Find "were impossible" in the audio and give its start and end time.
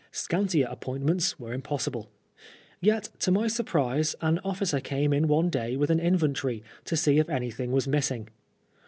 1.39-2.09